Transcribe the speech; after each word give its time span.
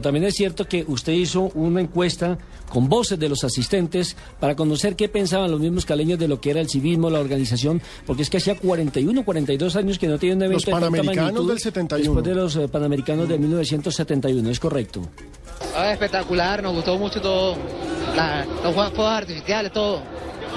También 0.00 0.24
es 0.24 0.34
cierto 0.34 0.66
que 0.66 0.84
usted 0.86 1.12
hizo 1.12 1.50
una 1.54 1.80
encuesta 1.80 2.38
con 2.68 2.88
voces 2.88 3.18
de 3.18 3.28
los 3.28 3.44
asistentes 3.44 4.16
para 4.38 4.54
conocer 4.54 4.96
qué 4.96 5.08
pensaban 5.08 5.50
los 5.50 5.60
mismos 5.60 5.84
caleños 5.84 6.18
de 6.18 6.28
lo 6.28 6.40
que 6.40 6.50
era 6.50 6.60
el 6.60 6.68
civismo, 6.68 7.10
la 7.10 7.20
organización, 7.20 7.82
porque 8.06 8.22
es 8.22 8.30
que 8.30 8.38
hacía 8.38 8.54
41, 8.56 9.24
42 9.24 9.76
años 9.76 9.98
que 9.98 10.08
no 10.08 10.18
tiene 10.18 10.36
un 10.36 10.42
evento 10.42 10.70
Los 10.70 10.80
Panamericanos 10.80 11.48
del 11.48 11.58
71. 11.58 12.14
Después 12.14 12.24
de 12.24 12.34
los 12.34 12.56
eh, 12.56 12.68
Panamericanos 12.68 13.28
de 13.28 13.38
1971, 13.38 14.50
es 14.50 14.60
correcto. 14.60 15.02
Ah, 15.76 15.92
espectacular, 15.92 16.62
nos 16.62 16.74
gustó 16.74 16.98
mucho 16.98 17.20
todo, 17.20 17.56
la, 18.16 18.46
los 18.62 18.74
fuegos 18.74 19.12
artificiales, 19.12 19.72
todo. 19.72 20.02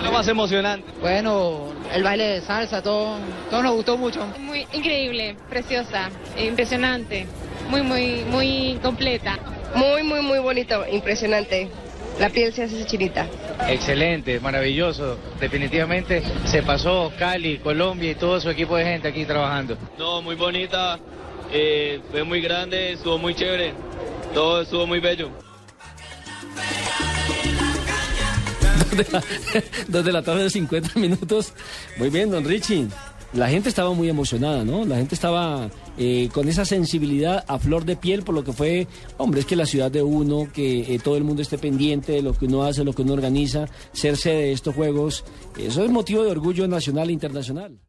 Lo 0.04 0.12
más 0.12 0.28
emocionante. 0.28 0.92
Bueno, 1.02 1.68
el 1.94 2.04
baile 2.04 2.24
de 2.24 2.42
salsa, 2.42 2.82
todo, 2.82 3.18
todo 3.50 3.64
nos 3.64 3.74
gustó 3.74 3.98
mucho. 3.98 4.26
Muy 4.40 4.66
increíble, 4.74 5.38
preciosa, 5.50 6.10
impresionante, 6.38 7.28
muy, 7.74 7.82
muy, 7.82 8.24
muy 8.26 8.80
completa. 8.84 9.40
Muy, 9.74 10.04
muy, 10.04 10.22
muy 10.22 10.38
bonito, 10.38 10.86
impresionante. 10.92 11.70
La 12.20 12.30
piel 12.30 12.54
se 12.54 12.64
hace 12.64 12.86
chinita. 12.86 13.26
Excelente, 13.68 14.40
maravilloso. 14.40 15.18
Definitivamente 15.40 16.22
se 16.46 16.62
pasó 16.62 17.12
Cali, 17.18 17.58
Colombia 17.58 18.12
y 18.12 18.16
todo 18.16 18.40
su 18.40 18.52
equipo 18.52 18.78
de 18.78 18.86
gente 18.86 19.08
aquí 19.08 19.26
trabajando. 19.26 19.76
No, 19.98 20.22
muy 20.22 20.36
bonita, 20.36 21.00
eh, 21.52 22.00
fue 22.12 22.24
muy 22.24 22.42
grande, 22.42 22.92
estuvo 22.92 23.18
muy 23.18 23.34
chévere. 23.34 23.74
Todo 24.36 24.62
estuvo 24.62 24.86
muy 24.86 25.00
bello. 25.00 25.32
Dos 28.78 28.98
de 28.98 29.08
la, 29.12 29.24
dos 29.88 30.06
de 30.06 30.12
la 30.12 30.22
tarde 30.22 30.44
de 30.44 30.50
50 30.52 31.00
minutos. 31.00 31.54
Muy 31.98 32.12
bien, 32.12 32.30
don 32.30 32.46
Richie. 32.46 32.88
La 33.34 33.50
gente 33.50 33.70
estaba 33.70 33.92
muy 33.94 34.10
emocionada, 34.10 34.64
¿no? 34.64 34.86
La 34.86 34.98
gente 34.98 35.16
estaba 35.16 35.72
eh, 35.98 36.30
con 36.32 36.48
esa 36.48 36.66
sensibilidad 36.66 37.44
a 37.48 37.58
flor 37.58 37.84
de 37.84 37.96
piel 37.96 38.22
por 38.22 38.36
lo 38.36 38.44
que 38.44 38.54
fue, 38.54 38.88
hombre, 39.18 39.40
es 39.40 39.48
que 39.48 39.56
la 39.56 39.66
ciudad 39.66 39.90
de 39.90 40.04
uno, 40.04 40.48
que 40.54 40.94
eh, 40.94 41.00
todo 41.04 41.18
el 41.18 41.24
mundo 41.24 41.42
esté 41.42 41.58
pendiente 41.58 42.12
de 42.12 42.22
lo 42.22 42.38
que 42.38 42.46
uno 42.46 42.64
hace, 42.64 42.84
lo 42.84 42.94
que 42.94 43.02
uno 43.02 43.14
organiza, 43.14 43.68
ser 43.92 44.18
sede 44.18 44.44
de 44.44 44.52
estos 44.52 44.76
juegos, 44.76 45.26
eso 45.58 45.84
es 45.84 45.90
motivo 45.90 46.24
de 46.24 46.30
orgullo 46.30 46.68
nacional 46.68 47.10
e 47.10 47.14
internacional. 47.14 47.80